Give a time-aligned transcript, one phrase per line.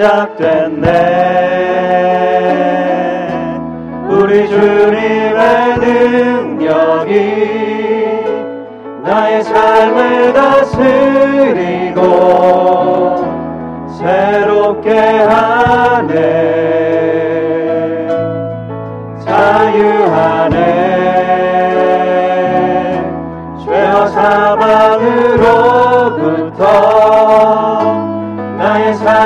[0.00, 0.88] 시작됐네.
[4.08, 7.10] 우리 주님의 능력이
[9.04, 12.00] 나의 삶을 다스리고
[13.98, 16.69] 새롭게 하네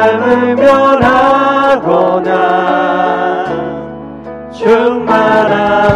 [0.04, 3.46] 삶을 변하고 난
[4.52, 5.94] 충만하네.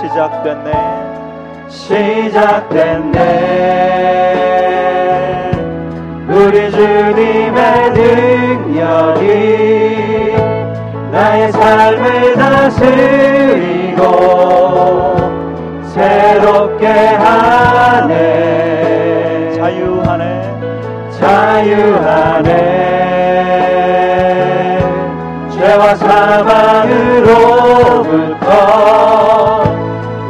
[0.00, 0.72] 시작됐네.
[1.68, 3.20] 시작됐네.
[6.28, 9.24] 우리 주님의 능력이
[11.12, 14.00] 나의 삶을 다스리고
[15.90, 18.16] 새롭게 하네.
[19.56, 20.24] 자유하네.
[21.18, 22.50] 자유하네.
[25.50, 27.26] 죄와 사망으로부터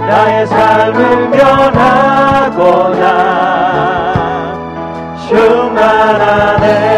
[0.08, 4.56] 나의 삶을 변하고 나
[5.28, 6.89] 충만하네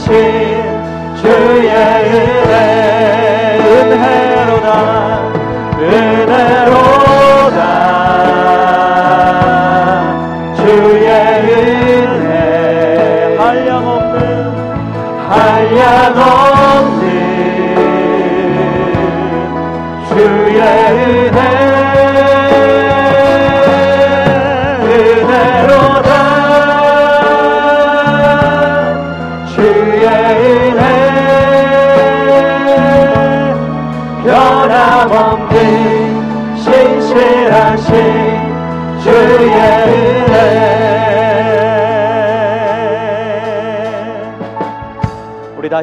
[0.00, 0.39] 신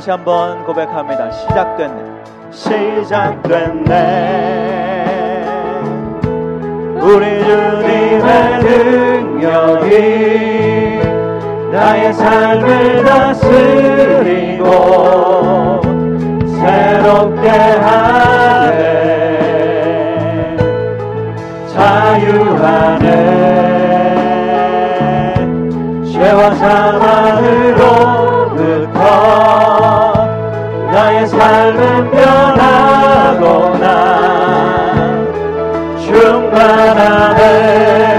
[0.07, 1.29] 다시 한번 고백합니다.
[1.31, 2.23] 시작됐네.
[2.49, 3.83] 시작됐네.
[7.01, 8.63] 우리 주님의
[9.43, 9.91] 능력이
[11.73, 14.71] 나의 삶을 다스리고
[16.55, 18.77] 새롭게 하네
[21.73, 23.07] 자유하네
[26.13, 27.06] 죄와 사망
[31.37, 33.85] 삶은 변하고 나
[35.99, 37.41] 충만하네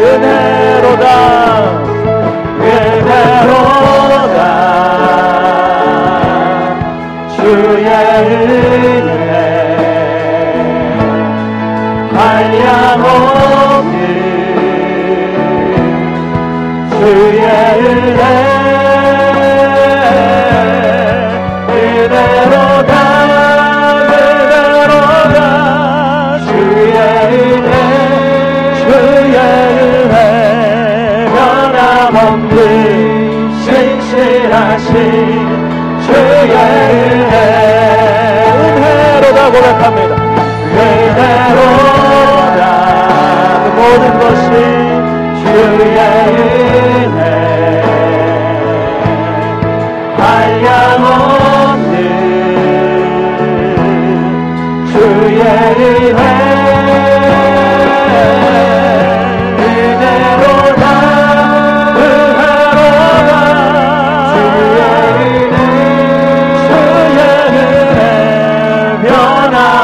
[0.02, 1.37] 은혜로다 은혜로다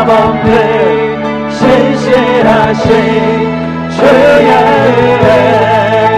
[0.09, 2.91] 없는 신실하신
[3.91, 5.29] 주의 은혜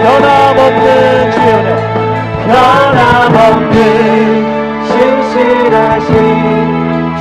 [0.03, 1.71] 변함없는 주의 은혜
[2.47, 3.77] 변함없는
[4.87, 6.11] 신실하신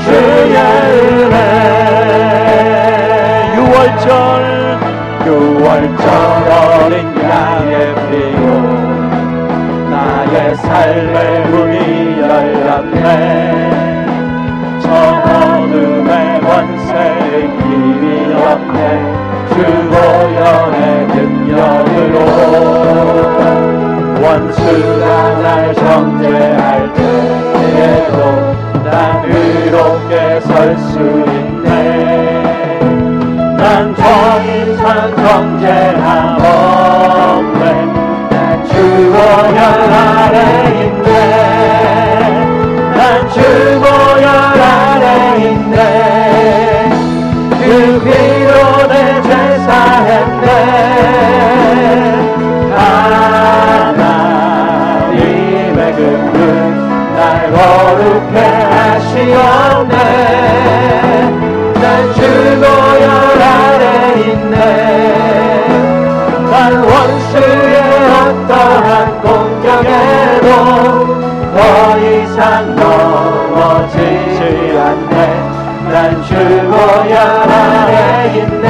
[0.04, 1.36] 주의 은혜
[3.56, 4.10] 유월절
[5.26, 6.06] 유월절
[6.50, 7.74] 어린 양의
[8.10, 8.42] 피로
[9.90, 11.16] 나의 삶의
[11.48, 11.74] 문이
[12.20, 13.75] 열렸네
[24.26, 28.14] 원수가 날 정죄할 때에도
[28.84, 32.78] 난 의롭게 설 수 있네
[33.56, 34.02] 난저
[34.42, 36.05] 인상 정제할
[59.26, 59.94] 하시었네.
[61.74, 64.56] 난 주보혈 아래 있네.
[66.50, 67.76] 난 원수의
[68.12, 70.48] 어떠한 공격에도
[71.54, 71.58] 더
[71.98, 74.40] 이상 넘어지지
[74.78, 75.16] 않네.
[75.90, 77.92] 난 주보혈 아래
[78.36, 78.66] 있네.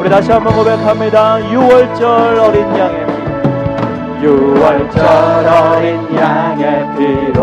[0.00, 1.38] 우리 다시 한번 고백합니다.
[1.38, 2.02] 6월절
[2.38, 3.15] 어린 양의
[4.26, 4.46] 피.
[4.56, 4.98] 6월절
[5.46, 7.38] 어린 양의 피로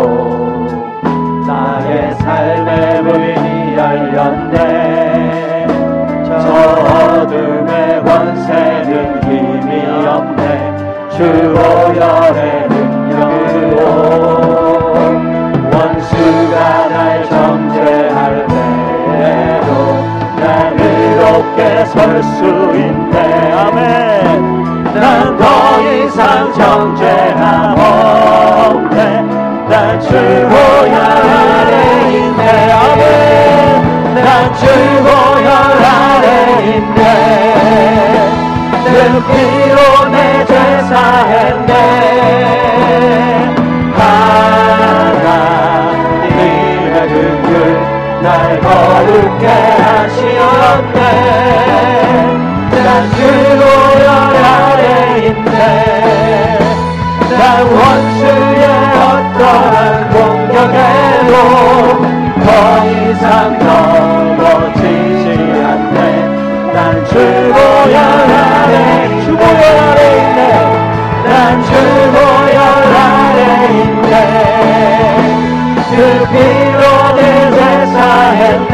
[1.47, 5.67] 나의 삶의 문이 열렸네.
[6.25, 6.33] 저
[7.21, 9.71] 어둠의 권세는 힘이
[10.05, 10.39] 없네.
[11.11, 13.79] 주보혈의 능력으로
[15.71, 19.69] 원수가 날 정죄할 때에도
[20.37, 20.43] 난
[20.77, 22.43] 의롭게 설 수
[22.75, 23.53] 있네.
[23.53, 24.63] 아멘.
[24.93, 29.23] 난더 이상 정죄함 없네
[29.67, 31.71] 난 주보혈 아래
[32.13, 32.71] 있네.
[32.71, 34.13] 아멘.
[34.23, 35.47] 난 주보혈
[35.83, 36.83] 아래
[38.85, 38.89] 그
[39.25, 39.77] 피로
[40.09, 41.71] 내죄 사했네.
[43.95, 45.33] 하나님의
[47.07, 49.45] 긍휼 날 거룩게
[49.81, 50.99] 하시었네.
[52.69, 53.92] 난 주보
[55.17, 56.59] 있네.
[57.37, 58.63] 난 원수의
[58.93, 61.33] 어떠한 공격에도
[62.43, 62.47] 더
[62.85, 65.25] 이상 넘어지지
[65.63, 65.97] 않네.
[66.73, 68.73] 난 주보혈 아래
[69.23, 70.41] 주보혈 아래 있네.
[71.25, 71.31] 난
[71.63, 72.57] 주보혈
[72.95, 73.39] 아래
[73.69, 74.13] 있네.
[75.95, 75.97] 그
[76.31, 76.81] 피로
[77.15, 77.21] 내
[77.51, 78.73] 제사했네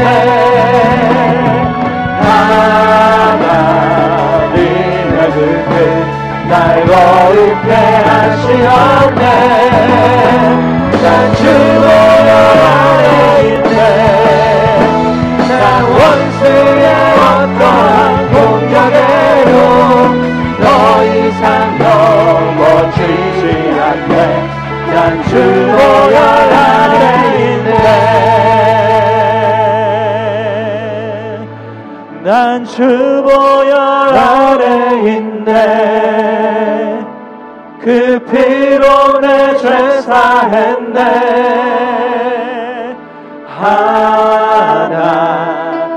[37.90, 41.00] 그 피로 내 죄 사했네.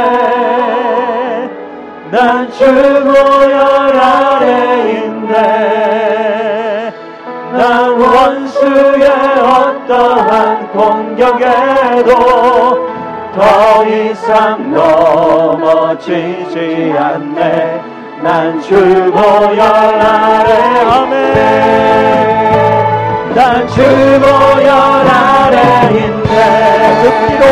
[2.12, 6.92] 난 주보혈 아래 있네
[7.52, 9.04] 난 원수의
[9.40, 12.12] 어떠한 공격에도
[13.34, 16.56] 더 이상 넘어지지
[16.96, 17.82] 않네.
[18.22, 20.52] 난 주보혈 아래.
[20.88, 21.34] 아멘.
[23.34, 24.64] 난 주보혈
[25.08, 25.58] 아래
[25.90, 27.44] 있네 그 피로.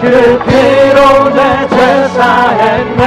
[0.00, 0.04] 그
[0.46, 3.02] 피로 내죄 사했네.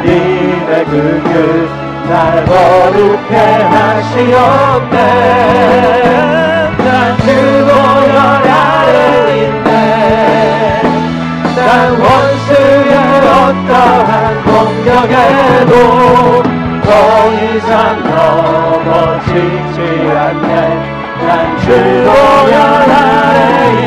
[0.00, 1.68] 하나님의 긍휼
[2.08, 4.98] 날 거룩해 하시었네
[14.98, 16.42] 공격에도
[16.82, 16.90] 더
[17.34, 19.78] 이상 넘어지지
[20.16, 20.52] 않네
[21.26, 23.38] 난 주보혈 아래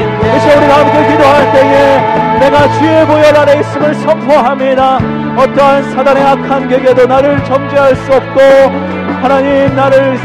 [0.01, 4.97] 있네 그래서 우리가 함께 기도할 때에 내가 주의 보혈 아래 있음을 선포합니다.
[5.37, 8.41] 어떠한 사단의 악한 격에도 나를 정죄할 수 없고
[9.21, 10.17] 하나님 나를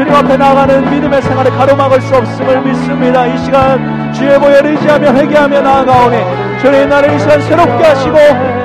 [0.00, 3.26] 주님 앞에 나가는 믿음의 생활에 가로막을 수 없음을 믿습니다.
[3.26, 6.16] 이 시간 주의 보혈 의지하며 회개하며 나아가오니
[6.62, 8.16] 주님 나를 이 시간 새롭게 하시고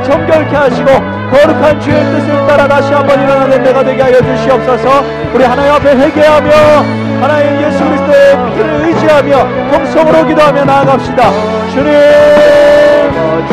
[0.05, 5.03] 정결케 하시고 거룩한 주의 뜻을 따라 다시 한번 일어나는 내가 되게 하여 주시옵소서.
[5.33, 6.51] 우리 하나님 앞에 회개하며
[7.19, 11.31] 하나님 예수 그리스도의 피를 의지하며 통성으로 기도하며 나아갑시다.
[11.73, 11.91] 주님!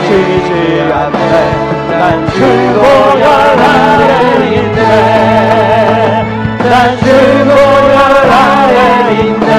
[0.07, 1.73] 지지 않네.
[1.99, 3.23] 난 주보혈
[3.59, 5.62] 아래 있네
[6.73, 8.01] 난 주 보혈
[8.33, 9.53] 아래 있네.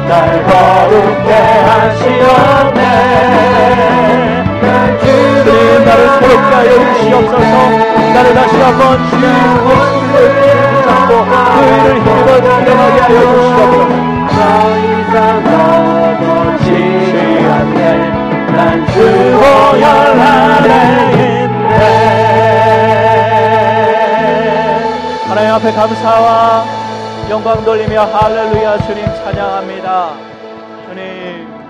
[0.08, 0.10] 날
[0.46, 1.30] 거룩해
[1.68, 2.80] 하시었네.
[5.02, 7.54] 주님 나를 새롭게 하여 주시옵소서.
[8.14, 9.22] 나를 다시 한번 주의
[9.66, 10.16] 모습을
[10.72, 14.09] 붙잡고 그 일을 힘입어 인정하게 하여 주시옵소서
[14.40, 14.46] 더
[14.78, 17.12] 이상 넘어지지
[17.46, 17.80] 않네.
[18.56, 18.58] 난
[20.18, 20.70] 아래
[21.12, 21.80] 있네.
[25.28, 26.64] 하나님 앞에 감사와
[27.28, 30.12] 영광 돌리며 할렐루야 주님 찬양합니다.
[30.88, 31.69] 주님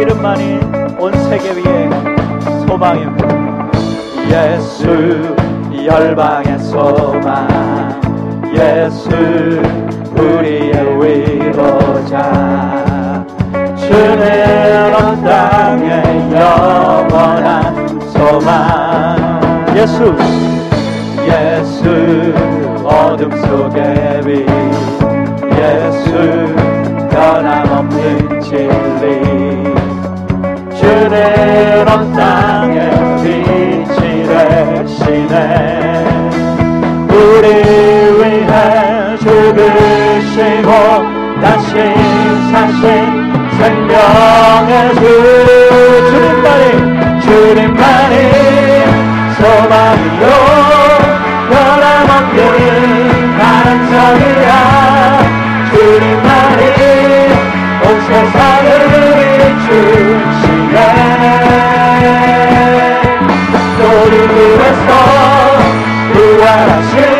[0.00, 0.60] 이름만이
[0.98, 1.90] 온 세계 위에
[2.66, 3.70] 소망입니다.
[4.30, 5.36] 예수
[5.84, 8.00] 열방의 소망.
[8.54, 9.10] 예수
[10.16, 10.72] 우리의
[11.52, 12.16] 위로자.
[13.76, 19.66] 주는 온 땅의 영원한 소망.
[19.76, 20.16] 예수
[21.28, 22.32] 예수
[22.84, 24.46] 어둠 속의 빛
[25.58, 26.69] 예수
[44.10, 45.00] 생명의 주
[46.10, 48.14] 주님만이 주님만이
[49.36, 50.24] 소망이요.
[51.50, 52.38] 변함없는
[53.38, 54.50] 가능성이야.
[55.70, 56.62] 주님만이
[57.84, 58.68] 온 세상을
[59.68, 60.76] 비추시네.
[63.78, 64.88] 우리 위해서
[66.12, 67.19] 부활하신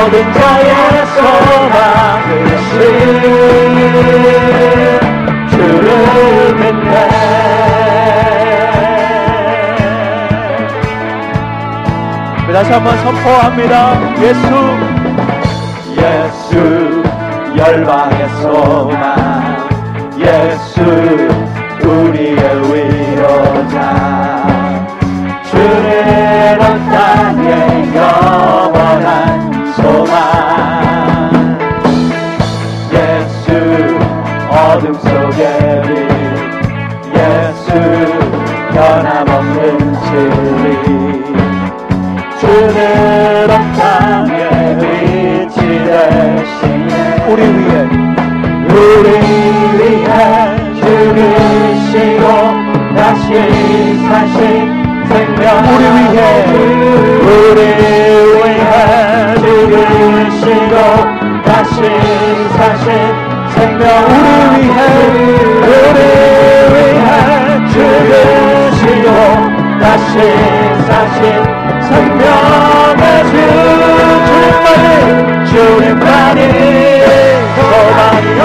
[0.00, 1.76] 모든 자의 소망
[2.46, 2.78] 되신
[5.50, 6.94] 주를 믿네.
[12.52, 13.74] 다시 한번 선포합니다.
[14.20, 14.46] 예수.
[15.96, 17.02] 예수
[17.56, 19.68] 열방의 소망.
[20.18, 21.27] 예수
[42.70, 46.92] 온 땅에 빛이 되시네
[47.28, 47.72] 우리 위에.
[48.70, 49.08] 우리
[49.78, 50.12] 위해
[50.76, 52.24] 죽으시고
[52.94, 53.26] 다시
[54.06, 54.36] 사신
[55.08, 56.18] 생명 우리 위해
[57.22, 57.60] 우리
[58.36, 58.72] 위해
[59.40, 60.74] 죽으시고
[61.44, 61.76] 다시
[62.56, 62.86] 사신
[63.54, 64.28] 생명 우리
[64.60, 64.78] 위해
[65.64, 65.98] 우리
[66.74, 67.08] 위해
[67.72, 69.08] 죽으시고
[69.80, 70.12] 다시
[70.86, 71.37] 사신
[75.44, 76.40] 주 주님만이
[77.54, 78.42] 소망이요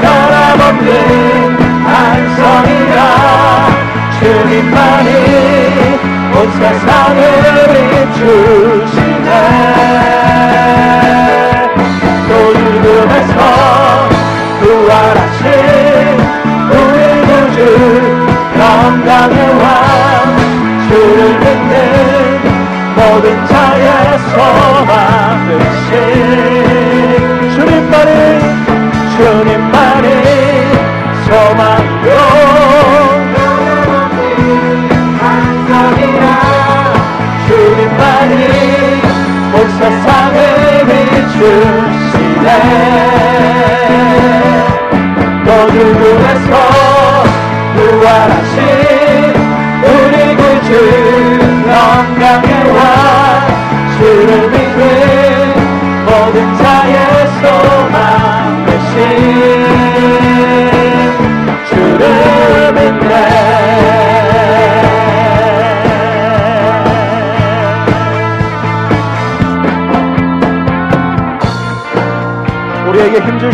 [0.00, 3.00] 변함없는 한성이라.
[4.18, 5.10] 주님만이
[6.34, 7.20] 온 세상을
[8.14, 9.01] 비추시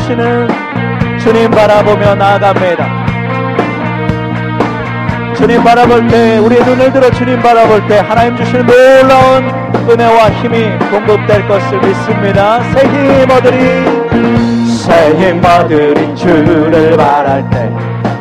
[0.08, 0.48] 주시는
[1.18, 2.86] 주님 바라보며 나아갑니다.
[5.34, 9.44] 주님 바라볼 때 우리의 눈을 들어 주님 바라볼 때 하나님 주시는 놀라운
[9.88, 12.62] 은혜와 힘이 공급될 것을 믿습니다.
[12.72, 17.70] 새힘 얻으리 새힘 얻으리 주를 바랄 때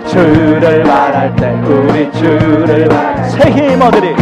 [0.08, 4.14] 주를 바랄 때 우리 주를 바랄 새힘 얻으리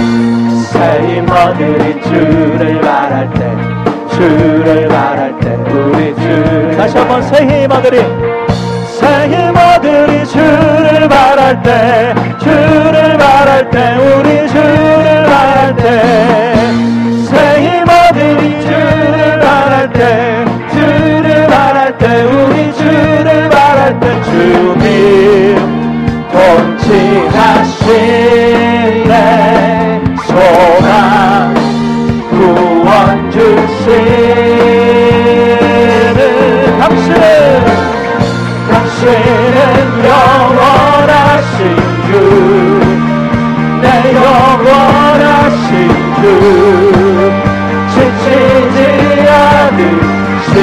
[0.65, 3.75] 새힘 얻으리 주를 바랄 때
[4.15, 6.77] 주를 바랄 때 우리 주.
[6.77, 7.98] 다시 한번 새힘 얻으리
[10.25, 16.55] 주를 바랄 때 주를 바랄 때 우리 주를 바랄 때.
[17.25, 25.57] 새힘 얻으리 주를 바랄 때 주를 바랄 때 우리 주를 바랄 때 주님
[26.31, 27.84] 통치하시
[47.89, 48.77] 지치지
[49.29, 50.53] 않으시는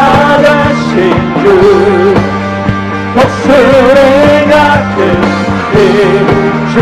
[0.44, 0.86] 되신
[1.42, 1.44] 주
[3.16, 3.98] 목소리
[4.52, 5.00] 같은
[6.74, 6.76] 주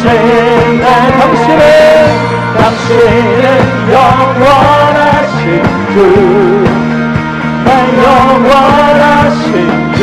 [0.00, 1.62] 신의 당신은
[2.56, 3.42] 당신은
[3.92, 5.44] 영원하신
[5.92, 5.94] 주.
[6.64, 6.79] 나
[8.04, 9.48] 영원하신
[9.94, 9.98] 주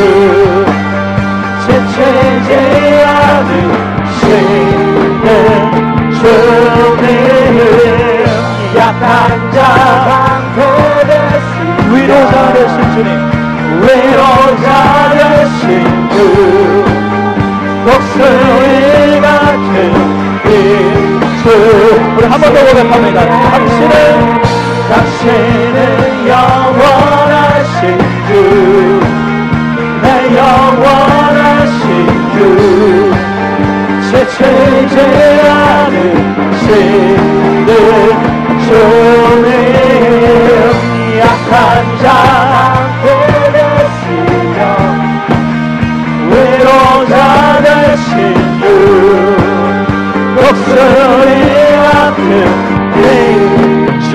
[1.66, 2.50] 지치지
[3.06, 4.28] 않으시는
[6.18, 7.04] 주님
[8.76, 9.56] 약한 자
[11.92, 13.08] 위로자 되신 주님.
[13.82, 14.66] 위로자
[15.12, 16.14] 되신 주
[17.84, 19.72] 목소리 같은
[20.44, 21.44] 이주
[22.16, 23.18] 우리 한 번 더 고백합니다.
[23.26, 23.92] 당신은
[24.90, 27.27] 당신은 주
[30.02, 31.82] 내 영원하신
[32.32, 32.36] 주.
[34.10, 34.96] 지치지
[35.50, 36.66] 않으시는
[38.64, 39.46] 주님
[41.18, 41.52] 약한
[42.02, 42.04] 자
[43.02, 44.58] 보내시며
[46.30, 47.14] 위로자
[47.62, 48.06] 되신
[48.60, 48.62] 주.
[50.34, 51.30] 목소리
[51.82, 52.20] 같은
[52.96, 54.12] 이주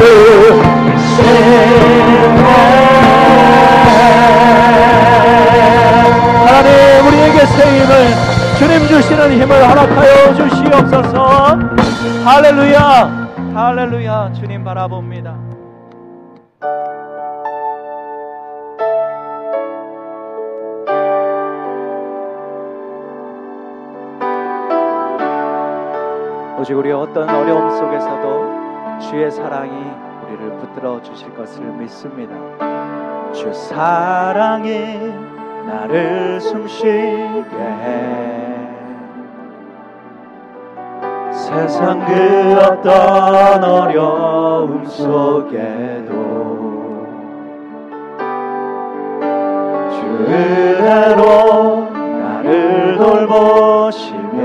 [7.63, 11.58] 새 힘을 주님 주시는 힘을 허락하여 주시옵소서.
[12.26, 13.30] 할렐루야.
[13.54, 14.34] 할렐루야.
[14.34, 15.38] 주님 바라봅니다.
[26.60, 29.71] 오직 우리 어떤 어려움 속에서도 주의 사랑이
[30.26, 32.34] 우리를 붙들어 주실 것을 믿습니다.
[33.34, 35.33] 주 사랑이
[35.65, 38.43] 나를 숨쉬게 해.
[41.32, 46.13] 세상 그 어떤 어려움 속에도
[49.91, 54.43] 주 은혜로 나를 돌보시며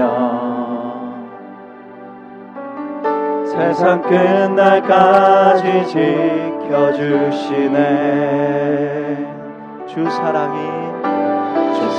[3.46, 5.86] 세상 끝날까지
[6.68, 7.78] 지켜주시네.
[9.86, 10.58] 주 사랑이
[11.02, 11.07] 주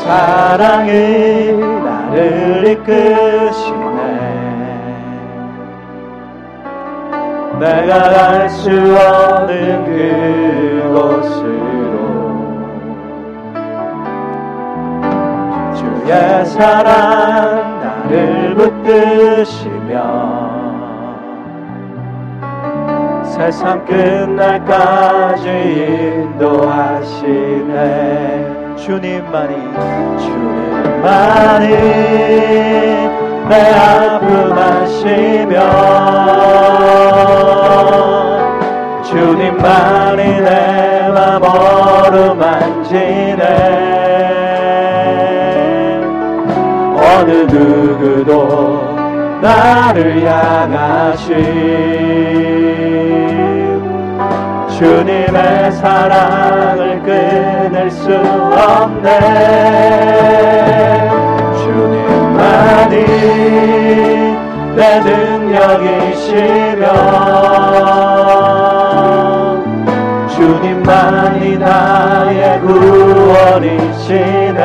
[0.04, 4.00] 사랑이 나를 이끄시네.
[7.60, 9.86] 내가 갈 수 없는
[10.86, 11.94] 그곳으로
[15.76, 19.94] 주의 사랑 나를 붙드시며
[23.24, 25.48] 세상 끝날까지
[26.40, 27.70] 인도하시네
[28.84, 29.54] 주님만이
[30.20, 31.68] 주님만이
[33.50, 35.60] 내 아픔 하시며
[39.04, 40.80] 주님만이 내
[41.20, 43.44] 맘 어루만지네.
[46.96, 48.96] 어느 누구도
[49.42, 51.36] 나를 향하신
[54.80, 59.10] 주님의 사랑을 끊을 수 없네.
[61.58, 62.96] 주님만이
[64.78, 66.86] 내 능력이시며
[70.30, 74.62] 주님만이 나의 구원이시네.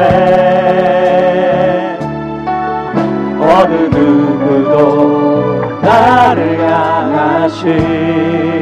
[3.41, 8.54] 어느 누구도 나를 향하신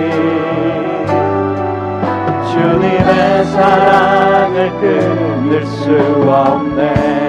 [2.53, 5.91] 주님의 사랑을 끊을 수
[6.29, 7.23] 없네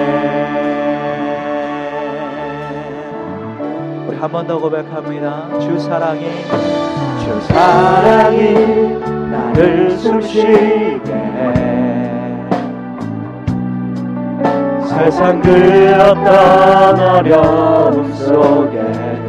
[4.20, 5.58] 한번 더 고백합니다.
[5.58, 6.30] 주 사랑이
[7.24, 8.98] 주 사랑이
[9.30, 12.48] 나를 숨쉬게 해
[14.86, 19.28] 세상 그 어떤 어려움 속에도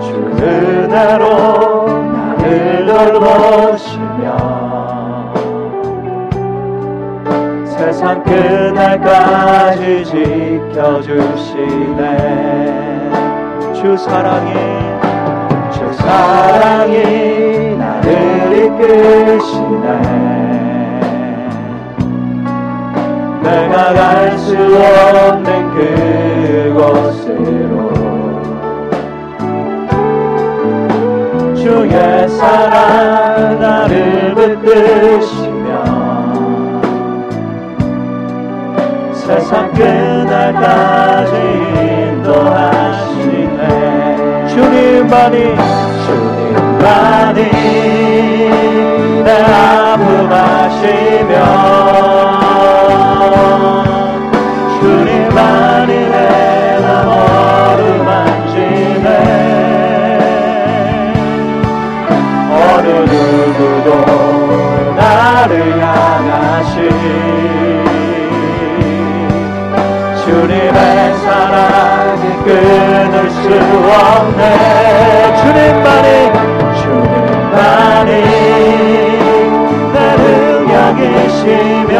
[0.00, 1.77] 주 은혜로
[2.98, 4.26] 돌보시며
[7.64, 12.02] 세상 끝날까지 지켜주시네.
[13.72, 14.52] 주 사랑이
[15.70, 18.08] 주 사랑이 나를
[18.64, 19.86] 이끄시네.
[23.44, 25.46] 내가 갈 수 없는
[26.74, 27.97] 그곳으로
[31.68, 35.68] 주의 사랑 나를 붙드시며
[39.12, 41.34] 세상 끝날까지
[42.14, 43.60] 인도하시네.
[44.48, 45.36] 주님만이
[46.06, 47.40] 주님만이
[49.24, 51.97] 내 아픔 아시며
[73.62, 74.42] 없네
[75.42, 76.06] 주님만이
[76.80, 78.10] 주님만이
[79.92, 79.96] 내
[80.68, 81.94] 능력이시며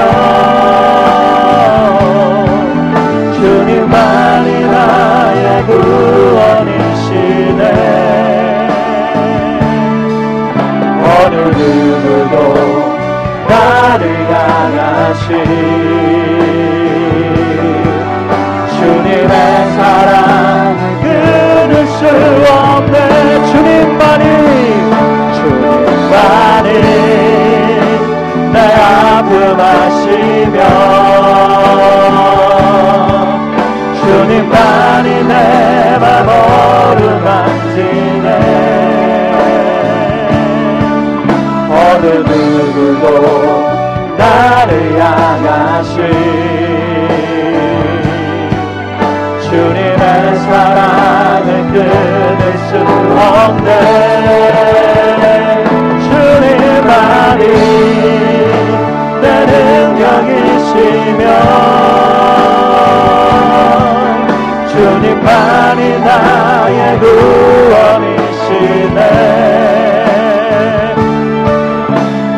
[3.35, 7.63] 주님만이 나의 구원이시네.
[11.05, 12.35] 어느 누구도
[13.49, 15.88] 나를 향하시
[22.09, 22.99] 수 없네
[23.53, 24.25] 주님만이
[25.37, 26.69] 주님만이
[28.53, 30.59] 내 아픔 아시며
[34.01, 36.29] 주님만이 내맘
[36.89, 38.27] 어루만지네
[41.71, 43.05] 어느 누구도
[44.17, 45.97] 나를 향하시
[49.49, 50.88] 주님의 사랑을
[51.79, 52.75] 끊을 수
[53.15, 53.71] 없네
[56.03, 57.43] 주님만이
[59.21, 61.23] 내 능력이시며
[64.73, 69.01] 주님만이 나의 구원이시네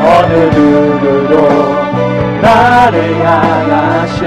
[0.03, 1.33] 어느 누구도
[2.43, 4.19] 나를 향하시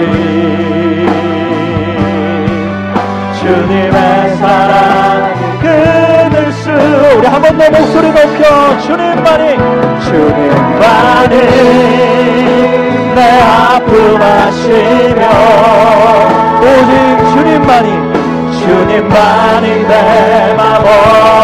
[3.40, 3.98] 주님의
[4.38, 4.63] 사랑
[8.44, 9.58] 높여 주님만이.
[10.04, 11.36] 주님만이
[13.16, 15.22] 내 아픔 아시며
[16.60, 16.92] 오직
[17.32, 17.88] 주님만이
[18.60, 20.62] 주님만이 내맘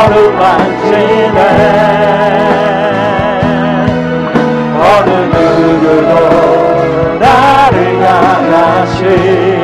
[0.10, 1.40] 어루만지네.
[4.82, 6.12] 어느 누구도
[7.20, 9.59] 나를 향하시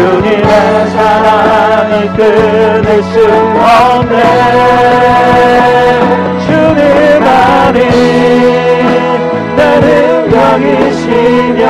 [0.00, 3.14] 주님의 사랑을 끊을 수
[3.60, 4.16] 없네.
[6.46, 7.78] 주님만이
[9.56, 9.60] 내
[10.30, 11.60] 능력이시며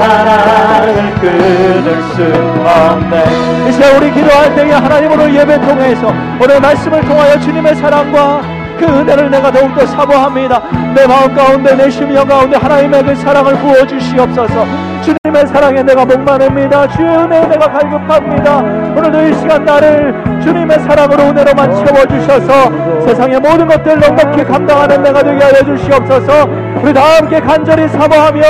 [0.00, 2.22] 사랑을 끊을 수
[2.64, 8.40] 없네 이제 우리 기도할 때에 하나님으로 예배 통해서 오늘 말씀을 통하여 주님의 사랑과
[8.78, 10.62] 그 은혜를 내가 더욱더 사모합니다.
[10.94, 14.66] 내 마음 가운데 내 심령 가운데 하나님의 그 사랑을 부어 주시옵소서.
[15.02, 16.88] 주님의 사랑에 내가 목마릅니다.
[16.88, 18.58] 주의 은혜에 내가 갈급합니다.
[18.96, 25.22] 오늘도 이 시간 나를 주님의 사랑으로 은혜로만 채워 주셔서 세상의 모든 것들 넉넉히 감당하는 내가
[25.22, 26.59] 되게 하여 주시옵소서.
[26.82, 28.42] 우리 다 함께 간절히 사모하며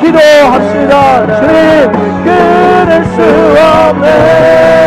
[0.00, 1.26] 기도합시다.
[1.40, 1.92] 주님
[2.24, 3.22] 끊을 수
[3.58, 4.80] 없네.